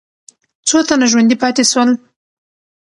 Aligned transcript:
څو 0.67 0.77
تنه 0.87 1.05
ژوندي 1.11 1.35
پاتې 1.41 1.63
سول؟ 1.71 1.89